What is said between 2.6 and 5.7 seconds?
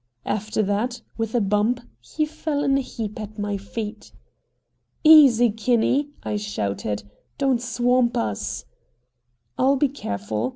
in a heap at my feet. "Easy,